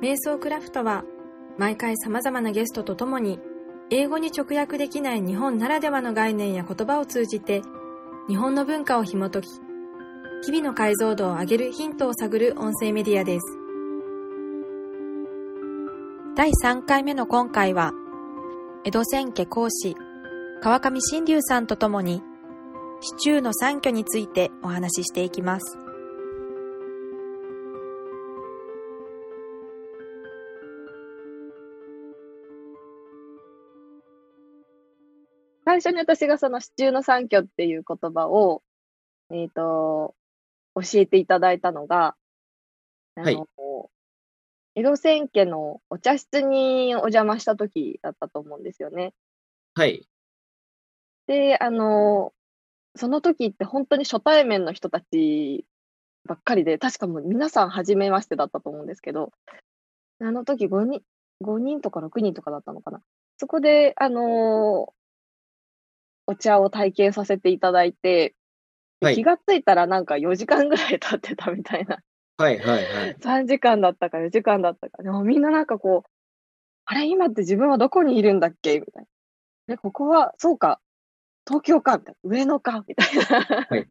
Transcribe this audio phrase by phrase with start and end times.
[0.00, 1.04] 瞑想クラフトは
[1.58, 3.38] 毎回様々なゲストと共に
[3.90, 7.62] 英語に直訳できない日本ならではの概念や言葉を通じて
[8.28, 9.48] 日本の文化を紐解き
[10.42, 13.58] 日々の解像度を上げるヒントを探る音声メディアです。
[16.34, 17.92] 第3回目の今回は
[18.84, 19.94] 江戸千家講師
[20.62, 22.22] 川上新龍さんと共に
[23.02, 25.89] シチューの三居についてお話ししていきます。
[35.80, 38.62] 最初に私がそのシチューの三居っていう言葉を、
[39.30, 40.14] えっ、と、
[40.74, 42.16] 教えていただいたのが、
[43.16, 43.36] あの、はい
[44.76, 49.12] 江戸千家のお茶室にお邪魔した時だったと思うんですよね。
[49.74, 50.08] はい。
[51.26, 52.32] で、あの、
[52.94, 55.66] その時って本当に初対面の人たち
[56.24, 59.32] ばっかりで、確かもう皆さん初めましてだったと思うんですけど、
[60.20, 61.02] あの時5人、
[61.42, 63.02] 5人とか6人とかだったのかな。
[63.38, 64.94] そこで、あの
[66.30, 68.36] お茶を体験させていただいて、
[69.00, 71.98] ではい気がついたらなんか4時間ぐらい経ってたみたいな。
[72.36, 73.16] はい、はい、はい。
[73.20, 75.02] 3時間だったか4時間だったか。
[75.02, 76.10] でもみんななんかこう、
[76.84, 79.06] あれ今って自分はどこにいるんだっけみたい
[79.66, 79.74] な。
[79.74, 80.80] え、ここは、そうか、
[81.46, 82.30] 東京かみたいな。
[82.30, 83.66] 上野かみたいな。
[83.68, 83.88] はい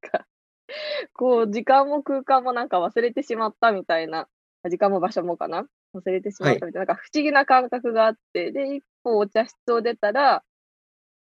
[1.14, 4.28] こう、時間も空間もなんか忘れてしまったみたいな。
[4.70, 5.66] 時間も場所もかな
[5.96, 6.86] 忘れてしまったみたいな。
[6.86, 10.44] なんか不思議な感覚があって、で、一歩お茶室を出たら、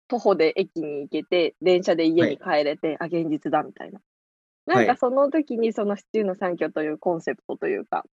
[0.08, 4.00] 徒歩で駅に行けて、電車で家に帰れて、あ、現実だみたいな。
[4.66, 8.04] なんはいかその時にそのシチューの三居というコンセプトというか、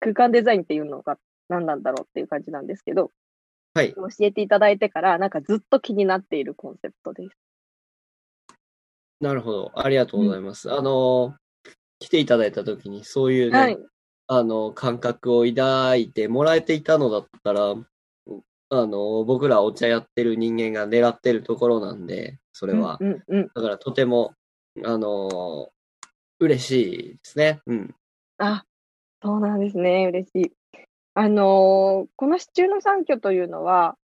[0.00, 1.18] 空間デザインっていうのが
[1.48, 3.10] 何なんだろうっていう感じなんですけど、
[3.74, 3.94] はい。
[3.94, 7.36] 教えていただいてから、なんかずっと気になっているコンセプトです。
[9.20, 9.72] なるほど。
[9.74, 10.72] ありがとうございます。
[10.72, 11.34] あの、
[11.98, 13.78] 来ていただいたときに、そういうね、はい。
[14.28, 17.74] あの、感覚を抱いてもらえていたのだったら、
[18.70, 22.98] あの、僕らお茶やってる人間が狙ってるところなんで、それは。
[23.00, 23.50] うんうんうん。
[23.54, 24.34] だからとても、
[24.84, 25.70] あの、
[26.38, 27.60] 嬉しいですね。
[27.66, 27.94] うん。
[28.38, 28.64] あ、
[29.22, 30.06] そうなんですね。
[30.08, 30.52] 嬉しい。
[31.14, 33.96] あのーこのシチューの三居というのは、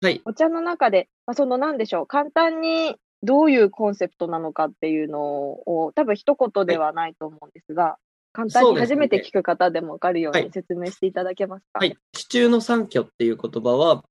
[0.00, 0.22] はい。
[0.24, 7.98] お茶の中で、まあ、その何でしょう、簡単にどういうコンセプトなのかっていうのを、多分一言ではないと思うんですが、
[8.32, 11.80] 簡単に初めて聞く方でもわかるようはいに説明していただけますか？
[11.80, 11.96] はい。
[12.12, 14.04] 地中の三居っていう言葉は、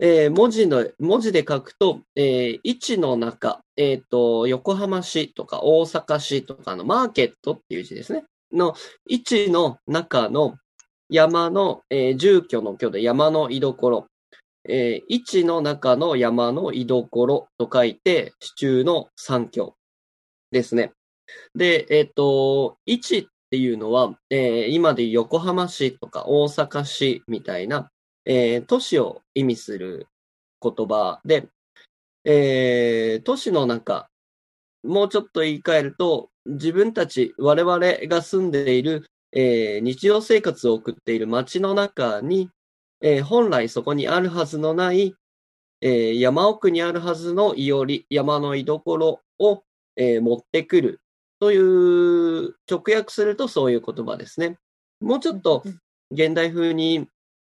[0.00, 8.24] えー文字の、文字で書くと、えー位置の中、えっ、と、横浜市とか大阪市とかのマーケットっていう字ですね。
[8.52, 8.74] の
[9.08, 10.56] 位置の中の
[11.08, 14.06] 山の、えー住居の居で山の居所。
[14.66, 19.74] えー位置の中の山の居所と書いて、地中の三居
[20.50, 20.92] ですね。
[21.54, 27.90] で、えっ、と、位置っていうのは、えー今で横浜市とか大阪市みたいな、
[28.26, 30.06] えー都市を意味する
[30.62, 31.20] 言葉。
[31.24, 31.48] で、
[32.24, 34.08] えー都市の中、
[34.82, 42.50] もうちょっと言い換えると、自分たち、我々が住んでいる、えー日常生活を送っている街の中に、
[43.00, 45.14] えー本来そこにあるはずのない、
[45.80, 49.62] えー山奥にあるはずのいおり、山の居所を、
[49.96, 51.00] えー持ってくる。
[51.40, 54.56] という、直訳するとそういう言葉ですね。
[55.00, 55.78] もうちょっとうん。
[56.10, 57.08] 現代風に、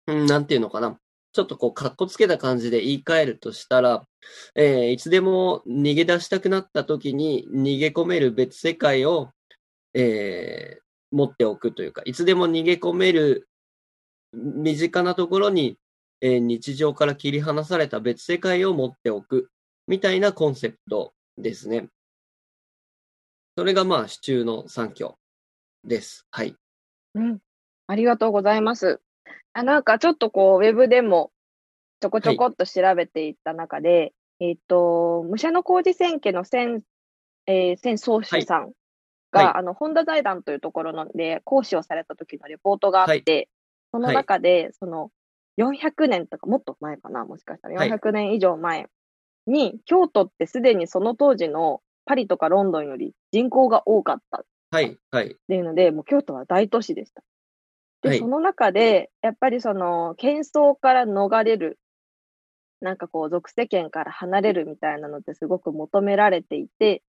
[0.06, 0.98] うん、なんていうのかな。
[1.32, 4.06] ちょっとこう、かっこつけた感じで言い換えるとしたら、
[4.54, 9.30] えーいつでも逃げ出したくなった時に逃げ込める別世界を、
[9.94, 10.82] えー
[11.14, 13.46] 持っておくというか、いつでも逃げ込める
[14.32, 15.78] 身近なところに、
[16.22, 19.50] えー日常から切り離された別世界を持っておく
[19.86, 21.88] みたいなコンセプトですね。
[23.56, 25.14] それがまあ、支柱の三居
[25.84, 26.26] です。
[26.30, 26.56] はい。
[27.14, 27.38] うん。
[27.86, 29.00] ありがとうございます。
[29.54, 31.30] あ、なんかちょっとこう、ウェブでも
[32.00, 36.82] ちょこちょこっと調べていった中で、えっ、と、武者の工事千家の千、
[37.46, 38.72] えー、千宗主さん
[39.30, 43.48] が、はいあの、本田財団というところので講師をされた時のレポートがあって、
[43.92, 45.10] その中で、その、
[45.58, 47.78] 400年とか、もっと前かな、もしかしたら。
[47.78, 48.88] はい400年以上前
[49.46, 54.96] に、京都ってすでにその当時のパリとかロンドンより人口が多かったはい。
[55.10, 55.26] はい。
[55.26, 57.22] っていうので、もう京都は大都市でした。
[58.02, 58.18] で、はい。
[58.18, 61.78] その中で、やっぱりその、喧騒から逃れる、
[62.80, 67.02] なんかこう、俗世間から離れるみたいなのってすごく求められていて、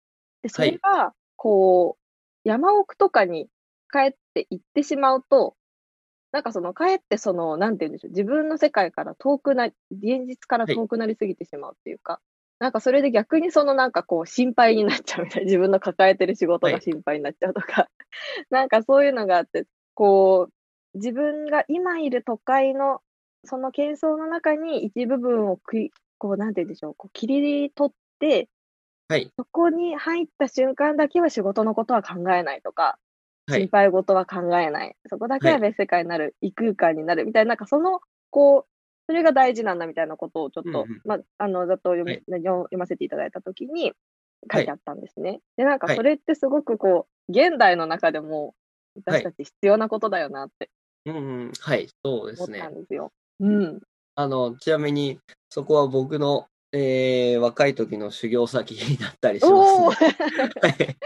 [0.43, 1.97] で、それが、こ
[2.45, 3.49] う、山奥とかに
[3.93, 5.57] 帰って行ってしまうと、
[6.33, 9.75] なんかその帰ってその、なんて言うんでしょう、自分の世界から遠くな、現
[10.27, 12.21] 実から遠くなりすぎてしまうっていうか、
[12.61, 17.89] なんかそれで逆にそのなんかこう心配になっちゃうみたいな、自分の抱えてる仕事が心配になっちゃうとか、
[18.51, 20.53] なんかそういうのがあって、こう、
[20.95, 23.01] 自分が今いる都会の、
[23.45, 28.49] その喧騒の中に一部分をくい、こう、なんて言うんでしょう、こう切り取って、
[29.09, 29.31] はい。
[29.37, 32.99] そこに入った瞬間だけは仕事のことは考えないとか、
[33.49, 33.69] 心はい。
[33.71, 34.97] 配事は考えない。
[35.09, 38.01] そこだけは別世界になる、異空間になるみたいな、なんかその、
[38.31, 38.71] こう、
[39.07, 43.93] それが大事なんだみたいなことをちょっと、うんうんまあ、あの、ざっと読み、はい読読ませていただいたときに
[44.53, 45.41] 書いてあったんですね。
[45.57, 48.55] で、なんかはいそれってすごくこう、現代の中でも
[48.95, 50.71] 私たち必要なことだよなって
[51.07, 51.53] うんうん。
[51.59, 51.89] はい。
[52.05, 52.77] そうですね思った。
[52.77, 53.13] んですよ。
[53.41, 53.81] うん。
[54.15, 55.19] あの、ちなみに、
[55.49, 60.17] そこは僕の、えー、若い時の修行先になったりしおおますね。
[60.63, 60.97] はい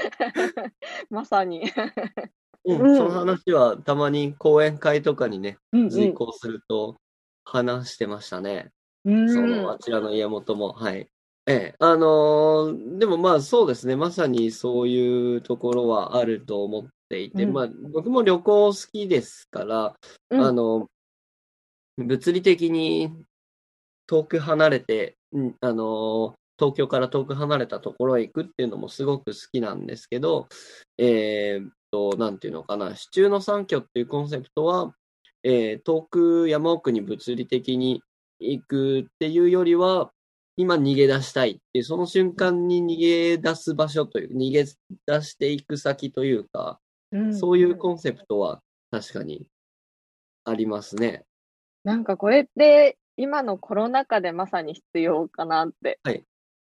[1.08, 1.62] まさに。
[2.67, 6.96] うんうんその話はたまに講演会とかにね、うん随行すると
[7.44, 8.70] 話してましたね。
[9.05, 9.29] うん。
[9.32, 10.73] その、あちらの家元も。
[10.73, 11.08] はい。
[11.46, 17.52] ええ、あのーでもまあそうですね、まさにそういうところはあると思っていて、うん。
[17.52, 19.96] まあ僕も旅行好きですから、
[20.31, 20.40] うん。
[20.40, 20.88] あの、
[21.96, 23.12] 物理的に
[24.06, 30.49] 遠く離れて、うんあの、東京から遠く離れたところへ行くっていうのもすごく好きなんですけど、
[30.99, 34.94] えーっと、なんていうのかな、支柱の三居っていうコンセプトは、
[35.43, 38.02] えー遠く山奥に物理的に
[38.40, 40.10] 行くっていうよりは、
[40.56, 46.83] 今逃げ出したいっていう、その瞬間に逃げ出す場所という、逃げ出していく先というか、うん
[47.32, 49.46] そういうコンセプトは確かに
[50.44, 51.25] ありますね。
[51.84, 56.25] なんかこれって今のコロナ禍でまさに必要かなってはい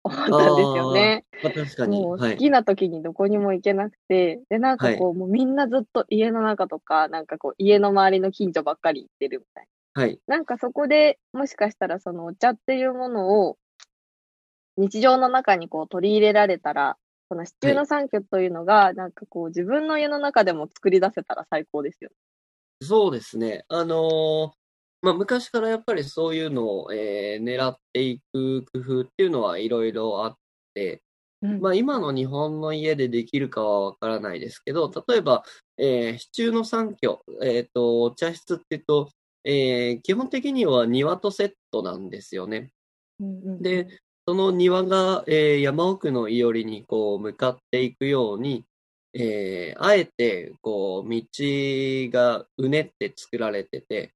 [0.07, 1.25] 思ったんですよね。
[1.43, 2.01] まあ、確かに。
[2.01, 2.33] もうはい。
[2.33, 10.21] 好きな時にどこにも行けなくて、で、なんかこう、もうみんなずっと家の中とか、なんかこう、家の周りの近所ばっかり行ってるみたいはい。
[10.29, 10.37] な。
[10.37, 13.59] なんかそこでもしかしたらそのお茶っていうものを
[14.77, 16.97] 日常の中にこう取り入れられたら、
[17.29, 22.11] この支柱の三居というのが、なんかこう自分の家の中でも作り出せたら最高ですよ。
[22.83, 23.65] そうですね。
[23.69, 24.67] あのー
[25.03, 30.35] まあ、昔からやっぱりそういうのを、えー狙っていく工夫っていうのはいろいろあっ
[30.75, 31.03] て、
[31.43, 35.45] うんまあ、今の日本の家でできるかはわからないですけど、例えば、
[35.79, 39.11] えー、支柱の三居、えっ、と、お茶室っていうと、
[39.45, 42.73] えー基本的には庭とセットなんですよね。
[43.21, 43.87] うんうんで、
[44.29, 48.65] その庭が、えー山奥のいおりにこう向かっていくように、
[49.15, 51.23] えーあえてこう道
[52.13, 54.15] がうねって作られてて、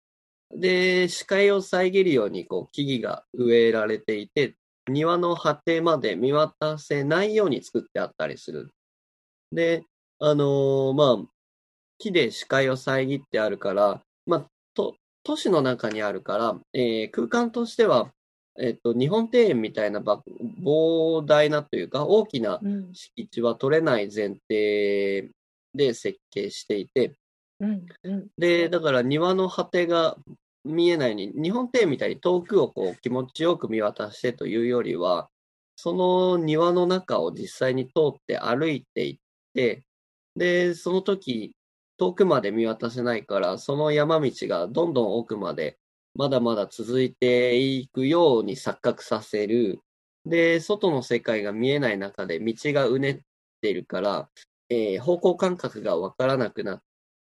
[0.51, 4.57] で、視界を遮るようにこう木々が植えられていて、
[4.89, 8.73] 庭の果てまで見渡せないように作ってあったりする。
[9.53, 9.85] で、
[10.19, 11.29] あのーまあ、
[11.99, 14.51] 木で視界を遮ってあるから、まあ、
[15.23, 18.13] 都市の中にあるから、えー空間としては、
[18.59, 20.23] えっと、日本庭園みたいなば
[20.63, 22.93] 膨大なというか、大きなうん。
[22.93, 25.31] 敷地は取れない前提
[25.75, 27.17] で設計していて、
[27.61, 28.29] うんうん。
[28.39, 30.17] で、だから庭の果てが
[30.65, 35.29] 見えないに、日本庭園みたいに遠くをこう気持ちよく見渡してというよりは、
[35.77, 39.19] その庭の中を実際に通って歩いていっ
[39.55, 39.85] て、
[40.37, 41.55] で、その時、
[41.99, 45.79] 遠くまで見渡せないから、その山道がどんどん奥まで
[46.15, 49.81] まだまだ続いていくように錯覚させる。
[50.27, 53.21] で、外の世界が見えない中で道がうねっ
[53.61, 54.31] てるから、
[54.69, 56.83] えー方向感覚がわからなくなっ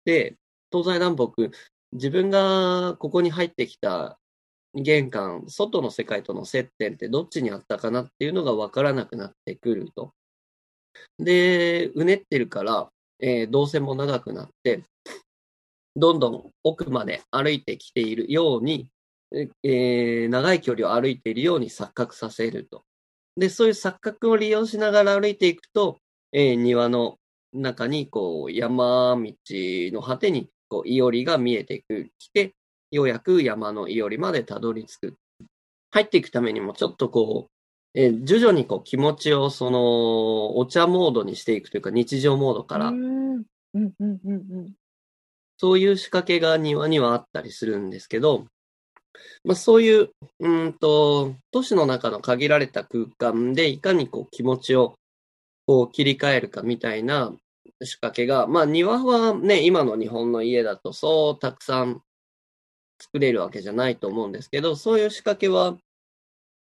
[0.04, 0.36] て、
[0.72, 1.50] 東西南北、
[1.92, 4.18] 自分がここに入ってきた
[4.74, 10.14] 玄関、外の世界との接点ってどっちにあったかなっていうのがわからなくなってくると。
[11.18, 12.90] で、うねってるから、
[13.20, 14.84] えー動線も長くなって、
[15.96, 18.88] どんどん奥まで歩いてきているように、
[19.32, 22.84] えー長い距離を歩いているように錯覚させると。
[23.36, 25.98] で、そういう錯覚を利用しながら歩いていくと、
[26.32, 27.18] えー庭の
[27.52, 32.54] 中に、こう、山道の果てに、こう、いおりが見えてくきて、
[32.90, 35.16] ようやく山のいおりまでたどり着く。
[35.90, 37.48] 入っていくためにも、ちょっとこ
[37.94, 42.92] う、えー徐々にこう気持ちをその、お茶モードにしていくというか、日常モードから、
[45.58, 48.46] そういう仕掛けが庭にはあったりするんですけど、
[49.44, 50.10] まあそういう、
[50.40, 54.94] うーんと、都市の中の限られた空間でいかにこう気持ちを
[55.66, 57.32] こう切り替えるかみたいな
[57.82, 62.02] 仕掛けが、まあ庭はね、今の日本の家だとそうたくさん
[63.00, 65.76] 作れるわけじゃないと思うんですけど、そういう仕掛けは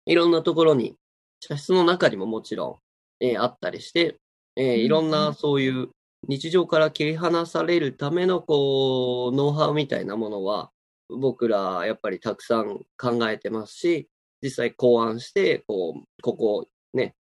[0.06, 0.96] いろんなところに、
[1.40, 2.80] 茶室の中にももちろ
[3.22, 4.18] ん、えーあったりして、
[4.56, 5.90] えーいろんなんそういう
[6.28, 10.72] 日常から切り離されるためのこう、ノウハウみたいなものは、
[11.10, 14.10] 僕らやっぱりたくさん考えてますし、
[14.42, 17.16] 実際考案して、こう、ここね、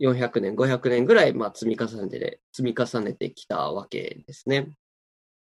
[0.00, 4.72] 400年、500年ぐらい、まあ、積み重ねて、積み重ねてきたわけですね。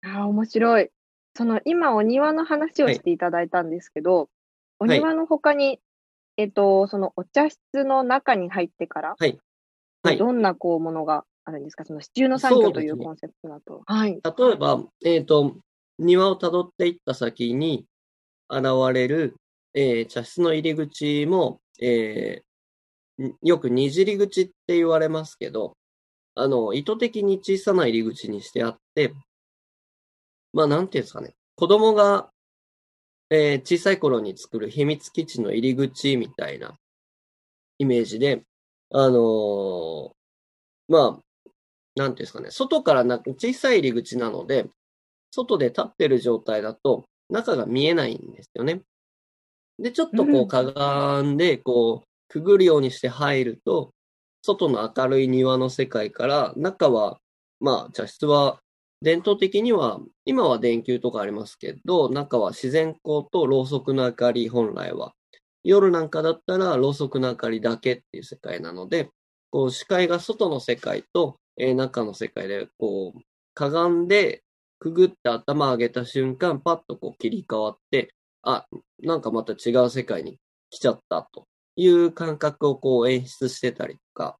[0.03, 0.89] ああ、面白い。
[1.35, 4.29] その今お庭の話をしていただいたんですけど、
[4.79, 5.79] お庭の他に、
[6.35, 9.39] えっと、そのお茶室の中に入ってから、はい
[10.03, 11.85] はいどんなこうものがあるんですか？
[11.85, 13.81] その支柱の三居というコンセプトだと。
[13.85, 14.11] はい。
[14.21, 15.55] 例えば、えっ、と、
[15.97, 17.85] 庭を辿っていった先に
[18.49, 18.63] 現
[18.93, 19.35] れる、
[19.73, 25.75] えー茶室の入り口も、えーんよくにじり口って言われますけど、
[26.35, 29.13] あの、意図的に小さな入り口にしてあって、
[30.53, 32.29] まあ、なんていうんですかね、子供が、
[33.29, 36.75] えー小さい頃に作る秘密基地の入り口みたいな
[37.79, 38.43] イメージで、
[38.91, 40.11] あのー
[40.89, 41.23] まあ、
[41.97, 44.69] なんていうんですかね、外からな小さい入り口なので、
[45.31, 48.81] 外で立ってる状態だと中が見えないんですよね。
[49.79, 53.91] で、ちょっとこうかがんで、こう、くぐるようにして入ると、
[54.41, 57.19] 外の明るい庭の世界から、中は、
[57.59, 58.59] まあ、茶室は、
[59.01, 65.13] 伝統的には、今は電球とかありますけど、中は自然光とろうそくの明かり、本来は。
[65.63, 69.09] 夜なんかだったら、ろうそくの明かりだけっていう世界なので、
[69.51, 73.21] こう、視界が外の世界と、えー中の世界で、こう、
[73.53, 74.43] かがんで、
[74.79, 78.67] くぐって頭上げた瞬間、パッとこう切り替わって、あ、
[78.99, 84.37] なんかまた違う世界に来ちゃったという感覚をこう演出してたりとか、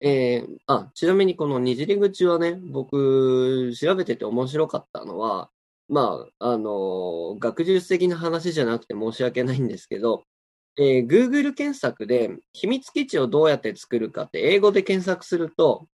[0.00, 5.50] えーあ、ちなみにこのにじり口はね、僕、調べてて面白かったのは、
[5.88, 10.24] まあ、あの学術的な話じゃなくて申し訳ないんですけど、
[10.80, 15.86] えー Google 検索で秘密基地をどうやって作るかって英語で検索すると、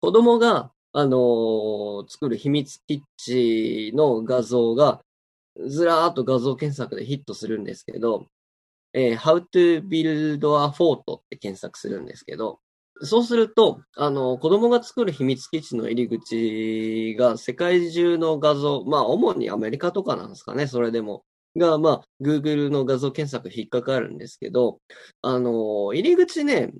[0.00, 5.02] 子供が、あのー作る秘密基地の画像が、
[5.66, 8.26] ずらーっと画像検索でヒットするんですけど、
[8.92, 12.60] えー How to build a fort って検索するんですけど、
[13.02, 21.24] そうすると、あの、子供が作る秘密基地の入り口が世界中の画像、まあ、主にアメリカとかなんですかね、それでも。
[21.56, 24.80] が、まあ、Google の画像検索引っかかるんですけど、
[25.22, 26.72] あの、入り口ね、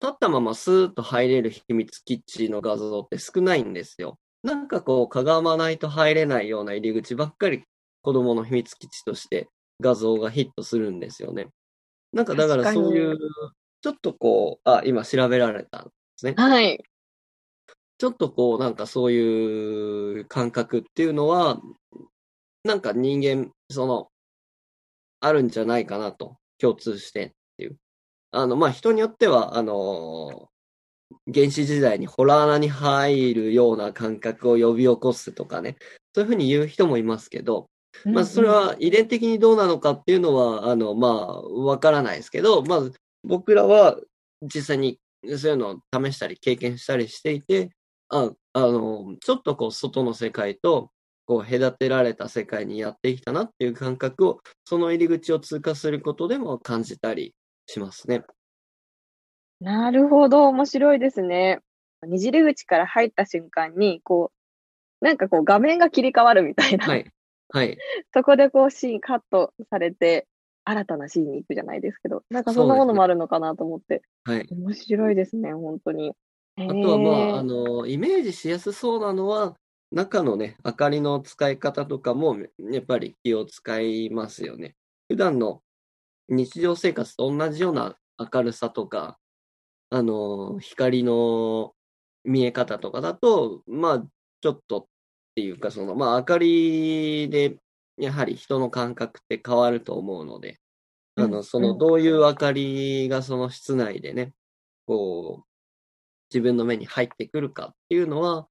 [0.00, 4.18] 立ったままスーッと入れる秘密基地の画像って少ないんですよ。
[4.42, 7.64] なんかこう、かがまないと入れないような入り口ばっかり
[8.02, 9.48] 子供の秘密基地として
[9.80, 11.48] 画像がヒットするんですよね。
[12.12, 13.18] なんかだからそういう、
[13.80, 16.34] ちょっとこう、あ、今調べられたんですね。
[16.36, 16.82] はい。
[17.98, 21.60] ちょっとこう、なんかそういう感覚っていうのは、
[22.64, 24.08] なんか人間、その、
[25.20, 27.76] あるんじゃないかなと、共通してっていう。
[28.32, 30.50] あの、まあ、人によっては、あの、
[31.32, 35.76] 原始時代にホラー穴に入るような感覚を呼び起こすとかね、
[36.14, 37.68] そういうふうに言う人もいますけど、
[38.04, 42.92] まあ、それは遺伝的にどうなのかっていうのは、あの、まあ、わからないですけど、まず、
[43.24, 43.98] 僕らは
[44.42, 44.98] 実際に
[45.36, 47.70] そういうのを試したり経験したりしていて、
[48.08, 50.90] あ、あの、ちょっとこう、外の世界と、
[51.26, 57.34] こう、隔てられた世界にやってきたなっていう感覚を、その入り口を通過することでも感じたり
[57.66, 58.24] しますね。
[59.60, 61.60] なるほど、面白いですね。
[62.06, 64.30] にじり口から入った瞬間に、こ
[65.00, 66.86] う、なんかこう画面が切り替わるみたいな。
[66.86, 67.10] はい。
[67.50, 67.78] はい。
[68.12, 70.26] そこでこうシーンカットされて、
[70.64, 74.46] 新たなシーンに行くじゃないですけど、なんかそんなものもあるのかなと思って、はい。
[74.50, 76.12] 面白いですね、本当に。
[76.58, 79.56] ああとはまあ、あの、イメージしやすそうなのは、
[79.92, 84.74] 中のね、明かりの使い方とかも、やっぱり気を使いますよね。
[85.08, 85.62] 普段の
[86.28, 89.18] 日常生活と同じような明るさとか、
[89.90, 91.74] あの、光の
[92.24, 94.06] 見え方とかだと、まあ、
[94.40, 94.86] ちょっとっ
[95.36, 97.56] ていうか、その、まあ、明かりで、
[97.98, 100.58] やはり人の感覚って変わると思うので、
[101.16, 104.34] あの、うんその、どういう明かりがその室内でね、
[104.86, 105.46] こう、
[106.30, 108.48] 自分の目に入ってくるかっていうのは、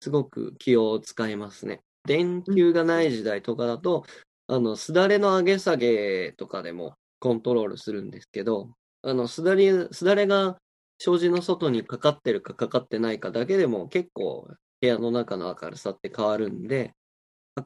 [0.00, 1.80] すごく気を使いますね。
[2.04, 4.04] 電球がない時代とかだと、
[4.48, 8.70] あの、すだれの上げ下げとかでもコントロールするんですけど、
[9.02, 10.58] あの、すだれ、すだれが
[10.98, 14.48] 障子の外にかかってるかかかってないかだけでも結構
[14.80, 16.94] 部屋の中の明るさって変わるんで、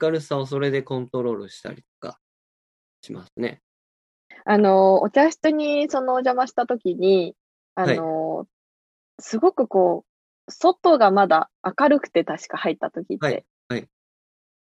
[0.00, 2.18] 明るさをそれでコントロールしたりとか
[3.02, 3.60] しますね。
[4.44, 7.34] あの、お茶室にそのお邪魔した時に、
[7.75, 8.46] あの、
[9.18, 10.10] すごくこう、
[10.50, 13.26] 外がまだ明るくて確か入った時って。
[13.26, 13.88] はいはい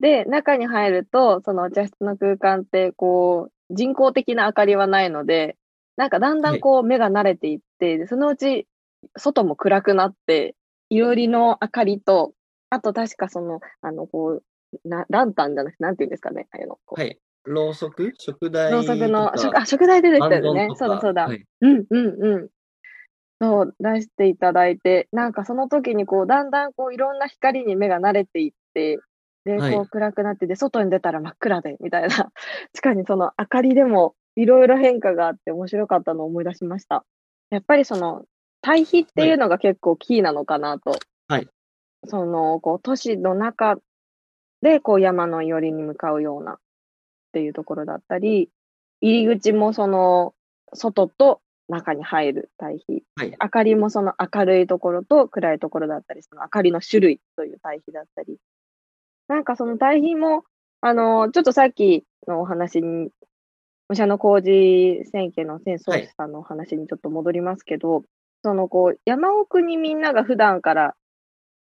[0.01, 5.57] で、中に入ると、そのお茶室の空間って、こう、人工的な明かりはないので、
[5.97, 8.67] なんかだんだんこう目が慣れていって、でそのうち
[9.17, 10.57] 外も暗くなって、
[10.91, 12.35] いろりの明かりと、
[12.71, 14.43] あと確かその、あの、こ
[14.85, 16.79] う、な、ランタンじゃなくて、なんて言うんですかね、あの。
[16.85, 17.19] はい。
[17.45, 18.13] ろうそく？
[18.19, 21.27] 食台ろうそくの、食あ、食材出てきたよねそうだそうだ。
[21.27, 22.49] はいうんうんうん。
[23.45, 28.99] そう、出していただいて、なんかその時にこう、だんだんこう、いろんな光に目が慣れていって、
[29.45, 32.09] で、はいこう暗くなってて、外に出たら真っ暗で、みたいな。
[32.75, 37.05] しかにその明かりでもいろいろ変化があって面白かったのを思い出しました。
[37.51, 38.25] やっぱりその
[38.63, 40.99] 対比っていうのが結構キーなのかなと。
[41.29, 41.49] はい。
[42.07, 43.77] その、こう都市の中
[44.63, 46.57] でこう山の寄りに向かうようなっ
[47.33, 48.49] ていうところだったり、
[49.03, 50.35] 入り口もその
[50.73, 53.03] 外と中に入る対比。
[53.17, 53.37] はい。
[53.41, 58.37] 明かりもその明るいところと暗いところだったり、その明かりの種類という対比だったり。
[59.29, 60.45] なんかその対比も、
[60.81, 63.11] あの、ちょっとさっきのお話に、
[63.89, 68.03] 武者の工事選挙の戦争さんのお話にちょっと戻りますけど、
[68.43, 70.95] そのこう、山奥にみんなが普段から、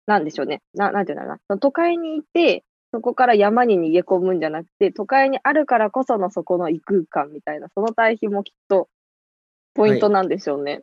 [0.05, 0.61] なんでしょうね。
[0.73, 1.39] な、なんていうんだろうな。
[1.47, 8.87] その都会にいて、そこから山に逃げ込むんじゃなくて、都会にあるからこそのそこの異空間みたいな、その対比もきっと
[9.73, 10.81] ポイントなんでしょうね。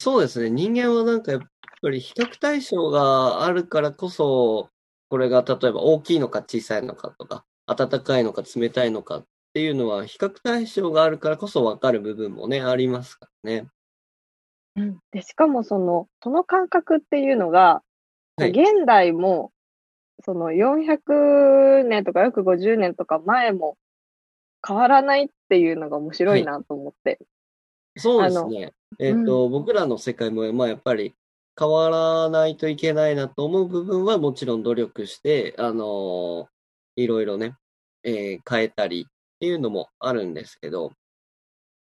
[0.00, 0.50] そうですね。
[0.50, 1.40] 人間はなんかやっ
[1.82, 4.70] ぱり比較対象があるからこそ、
[5.08, 13.68] これが例えば大きいのか小さいのかとか、暖かいのか冷たいのかっていうのは比較対象があるからこそ分かる部分もね、ありますからね。
[14.76, 17.82] うん、でしかもその、その感覚っていうのが、
[18.36, 19.50] はい現代も、
[20.24, 23.76] その400年とか約50年とか前も
[24.66, 27.18] 変わらないっていうのが面白いなと思って。
[27.98, 28.72] そうですね。
[28.98, 31.14] えっと、僕らの世界も、まあやっぱり
[31.58, 36.48] 変わらないといけないなと思う部分はもちろん努力して、あの
[36.96, 37.56] いろいろね、
[38.04, 40.92] えー変えたりっていうのもあるんですけど、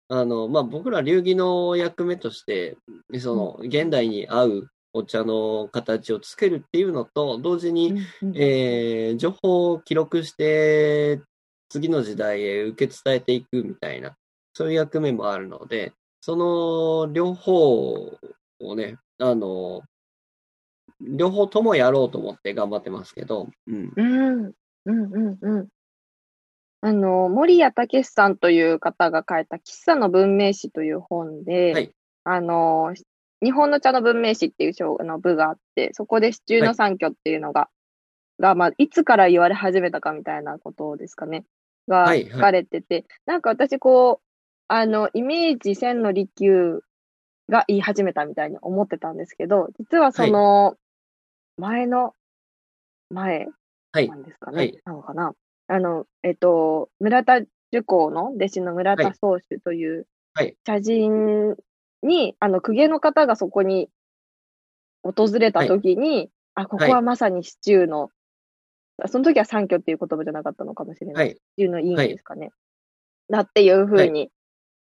[0.08, 2.78] あの、まあ僕ら流儀の役目として、
[3.20, 8.36] その、現代に合うお茶の形をつけるっていうのと、同時に、うんうん。
[8.36, 11.20] えー情報を記録して、
[11.68, 14.16] 次の時代へ受け伝えていくみたいな、
[14.54, 18.18] そういう役目もあるので、その両方
[18.60, 19.82] をね、あの、
[21.00, 23.92] 両方ともやろうと思って頑張ってますけど、うん。
[23.94, 24.52] うん、
[24.84, 25.68] うん、うん、うん。
[26.80, 31.90] あの、森谷武さんという方が書いた喫茶の文明史という本で、はい
[32.24, 32.94] あの、
[33.42, 37.68] 日本の茶の文明史っていう章あの部があって、そこで支柱の三居っていうのが、
[38.38, 41.44] が、まあ、いつから言われ始めたかみたいなことですかね。
[41.88, 44.27] がはいはい書かれてて、なんか私こう、
[44.68, 46.82] あの、イメージ千の利休
[47.48, 50.76] が言い始めたみたいに思ってたんですけど、実はその、
[51.56, 52.14] 前の、
[53.10, 53.48] 前
[53.92, 54.56] はいなんですかね。
[54.58, 55.32] はいなのかな？
[55.68, 61.56] あの、えっと、村田受講の弟子の村田宗主というはい茶人
[62.02, 63.88] に、あの、公家の方がそこに
[65.02, 68.10] 訪れた時に、あ、ここはまさにシチューの、
[69.06, 71.14] その時は三居っていう言葉じゃなかったのかもしれない。
[71.14, 72.50] はいシチューの意味ですかね。
[73.30, 74.30] だっていうふうに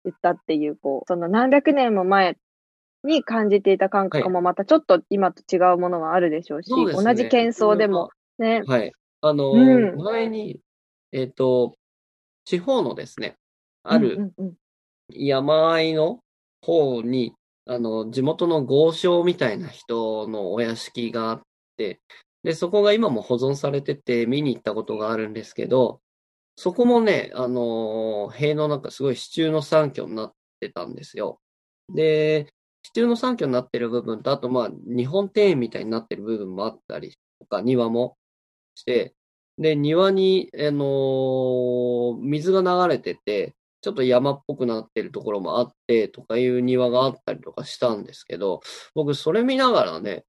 [0.06, 2.36] 言ったっていう、こう、その何百年も前
[3.04, 7.04] に感じていた感覚もまたちょっと今と違うものはあるでしょうし、そうですね。
[7.04, 8.92] 同じ喧騒でもね、はい。
[9.20, 9.96] あの、うん。
[10.02, 10.60] 前に、
[11.12, 11.74] えっ、と、
[12.44, 13.34] 地方のですね、
[13.82, 14.32] ある、
[15.10, 16.20] 山あいの
[16.62, 17.34] 方に、
[17.66, 21.40] あの、地元の豪商みたいな人のお屋敷があっ
[21.76, 22.00] て、
[22.42, 26.00] で、そこが今も保存されてて見に行ったことがあるんですけど、
[26.56, 31.38] そこもね、あの、塀の中すごい支柱の三居になってたんですよ。
[31.94, 32.46] で、
[32.82, 38.16] 支柱の三居になってる部分と、あとまあ、日本庭園みたいになってる部分もあったりとか、庭も
[38.74, 39.14] して、
[39.58, 48.60] で、庭に、あの水が流れてて、ちょっと山っぽくなってるところもあってとかいう庭があったりとかしたんですけど、
[48.94, 50.24] 僕それ見ながらね、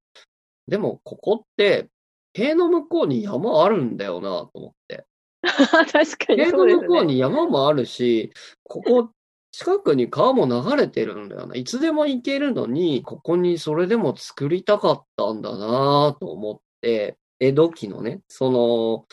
[0.68, 1.88] でもここって、
[2.34, 5.06] 塀の向こうに山あるんだよなと思って。
[5.92, 6.86] 確かにそうですね。
[6.86, 8.32] 向こうに山もあるし、
[8.62, 9.10] ここ
[9.52, 11.56] 近くに川も流れてるんだよな。
[11.56, 19.06] いつでも行けるのに、ここにそれでも作りたかったんだなと思って、江戸期のね、その、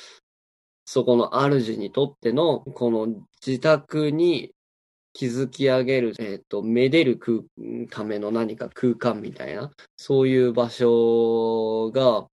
[0.86, 3.08] そこの主にとっての、この
[3.45, 4.52] 自宅に
[5.13, 7.19] 築き上げる、えっ、と、めでる
[7.89, 12.28] ための何か空間みたいな、そういう場所が、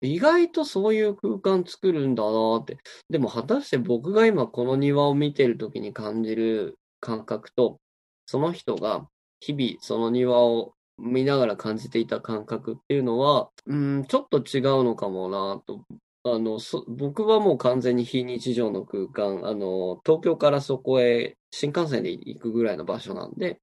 [0.00, 2.78] 意外とそういう空間作るんだなって。
[3.10, 7.80] でも果たして僕が今この庭を見てる時に感じる感覚と、
[8.26, 9.08] その人が
[9.40, 15.84] 日々その庭を見ながら感じていた感覚っていうのは、うん、ちょっと違うのかもなと。
[16.24, 16.58] あの、
[16.88, 23.60] 僕はもう完全に非日常の空間、あの、東京からそこへ新幹線で行くぐらいの場所なんで、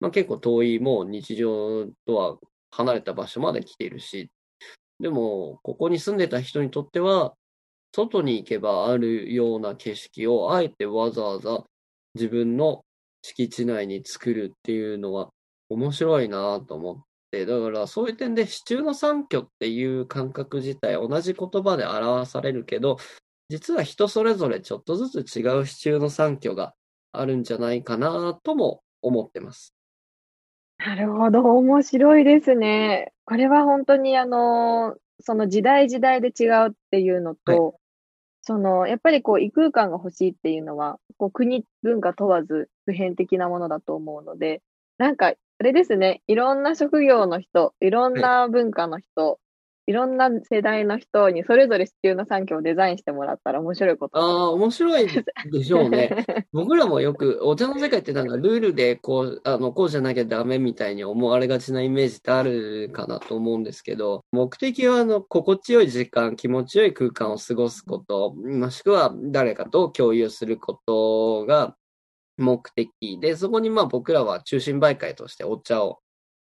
[0.00, 2.38] まあ結構遠い、もう日常とは
[2.70, 4.30] 離れた場所まで来ているし、
[5.00, 7.34] でも、ここに住んでた人にとっては、
[7.92, 11.64] 外に行けばあるような景色を、あえてわざわざ
[12.14, 12.84] 自分の
[13.22, 15.30] 敷地内に作るっていうのは
[15.68, 22.98] 面白いなと思って、だからそういう点で、支柱の三居っていう感覚自体、同じ言葉で表されるけど、
[23.48, 26.74] 実は人それぞれちょっとずつ違う支柱の三居が
[27.12, 29.77] あるんじゃないかなとも思ってます。
[30.88, 33.12] なるほど、面白いですね。
[33.26, 37.78] これは本当にあの、その時代時代で違うっていうのと、
[38.40, 44.62] その、やっぱりこう異空間が欲しいっていうのは、こう国、文化問わず普遍的なものだと思うので、
[44.96, 49.38] なんか、あれですね、いろんな職業の人、いろんな文化の人、
[49.88, 54.18] いろんな世代の人にそれぞれ支柱の産業をデザインしてもらったら面白いこと。
[54.18, 55.08] ああ、面白い
[55.50, 56.10] でしょうね。
[56.52, 71.74] 僕らもよく、お茶の世界ってなんかルールでこう、あの、こうじゃなきゃダメみたいに思われがちなイメージってあるかなと思うんですけど、目的はあの、心地よい時間、気持ちよい空間を過ごすこと、もしくは誰かと共有することが
[72.36, 76.00] 目的で、そこにまあ僕らは中心媒介としてお茶を、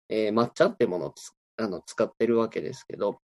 [0.08, 3.18] えー抹茶ってものをつあの使ってるわけですけど、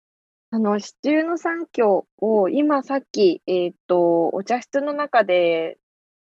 [0.52, 5.78] あの、支柱の三居を今さっき、えっと、お茶室の中で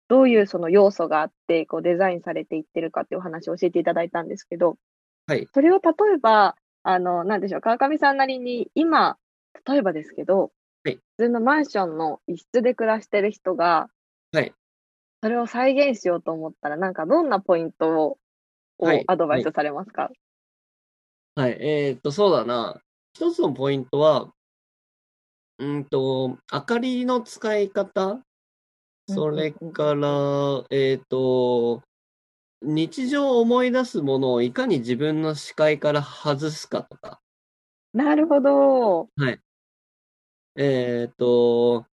[0.07, 4.77] どういうその要素があって、こうデザインされていってるかっていうお話を教えていただいたんですけど、
[5.27, 5.47] はい。
[5.53, 9.17] それを例えば、あの、なんでしょう、川上さんなりに今、
[9.67, 10.51] 例えばですけど、
[10.83, 13.89] はい普通のマンションの一室で暮らしてる人が、
[14.31, 14.53] はい。
[15.23, 18.17] それを再現しようと思ったら、なんかどんなポイントを、
[18.77, 20.11] をはいアドバイスされますか、
[21.35, 22.81] はい、えーっと、そうだな。
[23.15, 24.33] 一つのポイントは、
[25.57, 28.21] うんと、明かりの使い方、
[29.07, 31.81] それから、えーっと、
[32.61, 37.21] 日常を思い出すものをいかに自分の視界から外すかとか、
[37.93, 39.07] なるほど。
[40.57, 41.85] えーっと、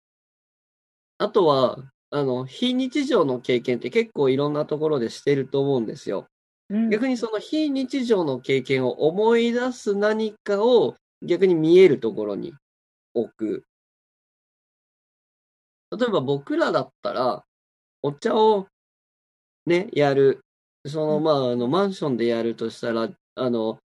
[1.18, 1.76] あとは、
[2.10, 6.26] あの、非日常の経験って結構いろんなところでしてると思うんですよ。
[6.68, 12.54] うん逆にその非日常の経験を思い出す何かを逆に見えるところに
[13.14, 13.64] 置く。
[15.96, 17.44] 例えば僕らだったら、
[18.02, 18.66] お茶を
[19.66, 20.40] ね、やる。
[20.86, 23.78] その、うんまあ、あの、マンションでやるとしたら、あの、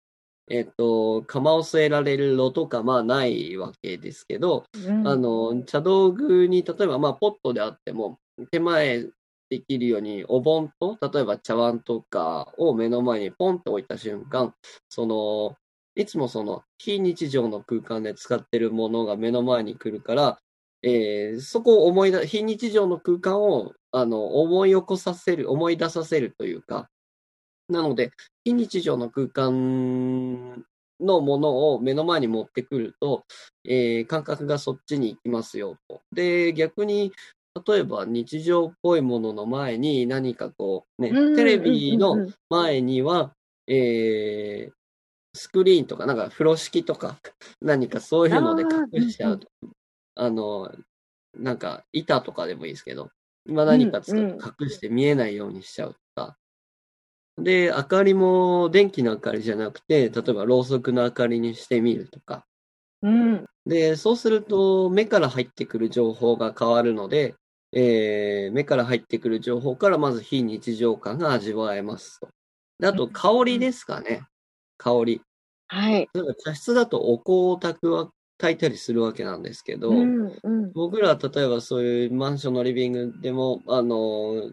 [0.49, 8.17] えっと、釜を据えられる炉とか、まあ、ないわけですけど、うんあの、茶道具に、例えば、まあ、ポットであっても、
[8.51, 9.05] 手前
[9.49, 14.53] できるように、お盆と、例えば茶碗とかを目の前にポンと置いた瞬間、
[14.89, 15.55] その、
[15.97, 20.39] いつもその、非日常の空間で使ってるものが目の前に来るから、
[20.83, 26.87] えーそこを思い出、非日常の空間を、あの、思い起こさせる、思い出させるというか、
[27.67, 28.11] なので、
[28.45, 30.63] 非日常の空間
[30.99, 33.23] のものを目の前に持ってくると、
[33.65, 36.01] えー感覚がそっちに行きますよと。
[36.11, 37.11] で、逆に、
[37.67, 43.33] 例えば日常っぽいものの前に何かこう、ね、うんテレビの前には、
[43.65, 44.77] えー
[45.37, 47.19] スクリーンとか、なんか風呂敷とか、
[47.61, 49.49] 何かそういうので隠しちゃうと。
[50.15, 50.73] あの、
[51.35, 53.11] なんか板とかでもいいですけど、
[53.45, 56.37] まあ何かつうんうん隠して見えないようにしちゃうとか。
[57.37, 62.45] で、明かりも電気の明かりじゃなくて、例えばろうそくの明かりにしてみるとか。
[63.01, 63.45] うん。
[63.65, 67.35] で、そうすると、目から入ってくる情報が変わるので、
[67.73, 72.29] えー目から入ってくる情報からまず非日常感が味わえますと。
[72.79, 74.25] であと、香りですかね。
[74.77, 75.21] 香り。
[75.67, 76.09] はい。
[76.13, 80.71] 例えば茶室だとお香を炊くわ、炊いたりするわけなんですけど、うんうん。
[80.73, 84.51] 僕らは例えばそういうマンションのリビングでも、あの、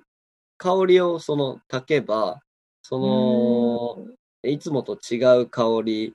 [0.56, 2.40] 香りをその炊けば、
[2.82, 4.06] その、
[4.42, 6.14] いつもと違う香り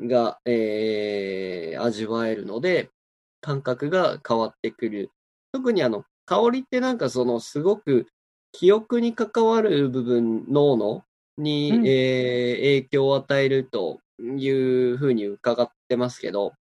[0.00, 2.90] が、えー味わえるので、
[3.40, 5.10] 感覚が変わってくる。
[5.52, 8.06] 特にあの、香りってなんかその、すごく
[8.52, 11.04] 記憶に関わる部分、脳の
[11.40, 16.52] に、うんえー影響を与えるというふうに伺ってますけど、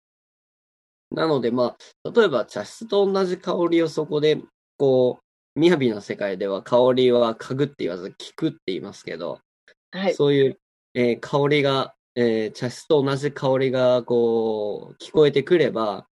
[1.11, 4.41] なのでまあ、例えば茶室と同じ香りをそこで、
[4.77, 5.19] こ
[5.55, 9.39] う、雅な世界では香りは嗅ぐって言わず聞くって言いますけど、
[9.91, 10.13] はい。
[10.13, 10.59] そういう、
[10.93, 16.05] えー香りが、えー茶室と同じ香りが、こう、聞こえてくれば、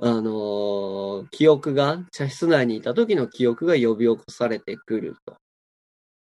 [0.00, 5.36] あのー記憶が、茶室内にいた時の記憶が呼び起こされてくると。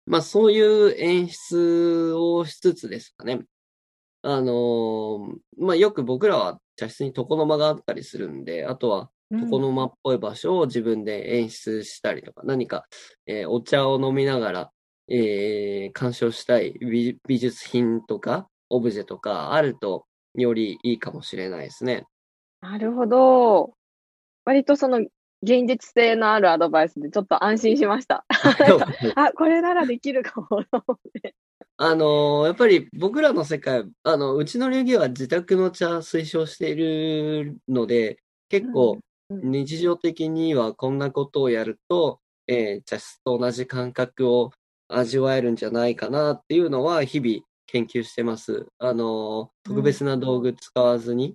[0.06, 3.40] まあ、そういう演出をしつつですかね。
[4.22, 12.84] あのーまあ、よく僕らは茶室に床の間があったりするんで、あとは、床の間っぽい場所を自分で演出したりとか、何か、
[13.26, 14.70] えーお茶を飲みながら、
[15.08, 22.04] えー鑑賞したい美美術品とか、オブジェとかあると、よりいいかもしれないですね。
[22.60, 23.74] なるほど。
[24.44, 25.00] 割とその
[25.44, 28.24] 現実性のあるアドバイスでちょっと安心しました。
[29.14, 31.34] あ、これならできるかもと思って。
[31.76, 38.98] あのーやっぱり僕らの世界、あの、うちの流儀は自宅の茶推奨しているので、結構
[39.30, 44.50] うん日常的にはこんなことをやると、えー茶室と同じ感覚を
[44.88, 48.66] 味わえるんじゃないかなっていうのは日々研究してます。
[48.78, 51.34] あのー特別な道具使わずに、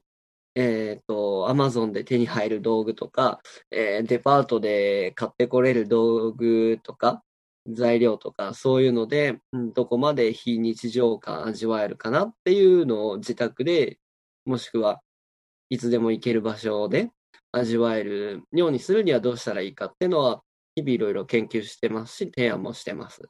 [0.61, 3.39] えっと、アマゾンで手に入る道具とか、
[3.71, 7.23] えーデパートで買ってこれる道具とか、
[7.65, 13.99] 材料とか、そういうので、うんどこまで非日常感味わえるかなっていうのを自宅で、
[14.43, 15.01] もしくは
[15.69, 17.09] いつでも行ける場所で
[17.53, 20.41] 味わえるようにするにはどうしたらいいかっていうのは、
[20.75, 23.21] 日々いろいろ研究してますし、提案もしてます。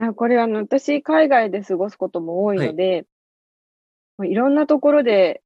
[0.00, 3.06] あこれあの、私、海外で過ごすことも多いので、
[4.18, 5.42] もういろんなところで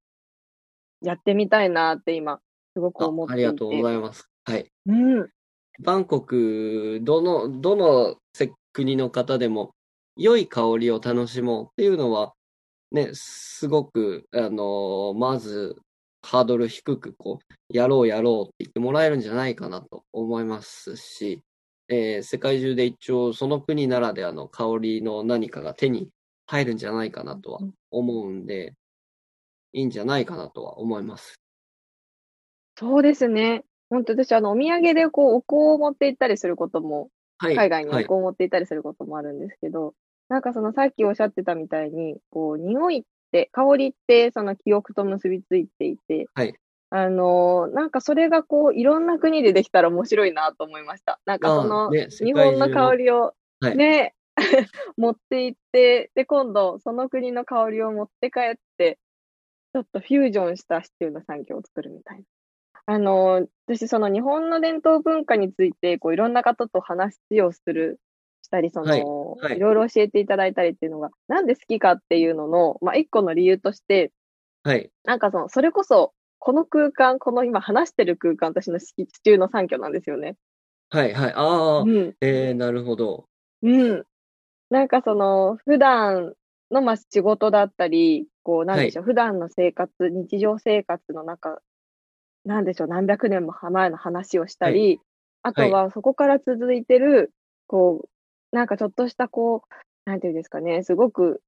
[1.02, 2.40] やってみたいなって今、
[2.74, 3.46] すごくあ思っていて。
[3.46, 4.28] ありがとうございます。
[4.44, 4.70] はい。
[4.86, 5.30] うん。
[5.80, 9.74] バンコク、どの、どのせ国の方でも、
[10.16, 12.34] 良い香りを楽しもうっていうのは、
[12.92, 15.76] ね、すごく、あのまず、
[16.22, 21.42] ハードル低く、こう、やろうやろうって言ってもらえるんじゃないかなと思いますし、
[21.88, 26.10] えー世界中で一応、その国ならではの香りの何かが手に
[26.46, 27.60] 入るんじゃないかなとは
[27.90, 28.74] 思うんで、
[29.72, 31.40] いいんじゃないかなとは思います。
[32.76, 33.64] そうですね。
[33.90, 37.56] 本当私、あの、お土産でこう、お香を持って行ったりすることも、はい。
[37.56, 39.94] 海外におはい香を持って行ったりすることもあるんですけど、
[40.28, 43.02] なんかそのさっきおっしゃってたみたいに、こう、匂いっ
[43.32, 46.54] て、香りってその記憶と結びついていて、はい
[46.92, 51.20] あのーなんかそれがこう、いろんな国でできたら面白いなと思いました。
[51.24, 54.14] なんかそあの、日本の香りをはいね、
[54.96, 58.60] 持って行って、で、今度その国の香りを持って帰って、
[59.72, 62.24] ちょっとフュージョンしたシチューの産業を作るみたいな。
[62.86, 68.00] あの、私、その日本の伝統文化について、こう、いろんな方と話をする、
[68.42, 74.12] したり、その、はいいはいろいろ教えていただいたりっていうのが、なんで好きかっていうのの、まあ、一個の理由として、
[74.62, 74.90] はい。
[75.04, 80.36] なんかその、それこそ、この空間、この今話してる空間、私の敷地中の産業なんですよね。
[80.88, 81.12] はい。
[81.12, 81.32] はい。
[81.34, 82.16] ああ、うん。
[82.20, 83.26] えー、なるほど。
[83.62, 84.04] うん。
[84.70, 86.34] なんかその、普段
[86.70, 91.60] のまあ仕事だったり、こう、なんでしょう、普段の生活、日常生活の中、
[92.44, 95.00] なんでしょう、何百年も前の話をしたり、
[95.42, 97.32] あとはそこから続いてる、
[97.66, 98.08] こ
[98.52, 101.42] う、なんかちょっとしたこう、なんていうんですかね、すごく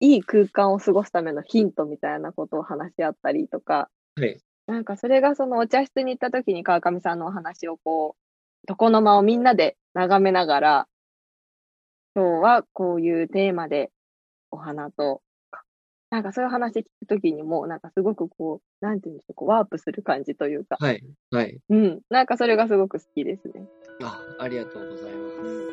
[0.00, 4.38] いい空間を過ごすためのヒントみたいなことを話し合ったりとか、はい。
[4.66, 8.20] なんかそれがそのお茶室に行った時に川上さんのお話をこう、
[8.68, 10.88] 床の間をみんなで眺めながら、
[12.14, 13.90] 今日はこういうテーマで
[14.50, 15.22] お花と、
[16.14, 21.02] なんかそういう話聞くときにも、なんかすごくこう、なんていうんでしょう、こうワープする感じというか、はい。
[21.32, 21.58] はい。
[21.68, 23.66] うん、なんかそれがすごく好きですね。
[24.00, 25.63] あ、ありがとうございます。